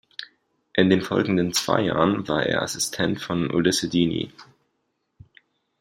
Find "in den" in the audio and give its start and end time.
0.73-1.03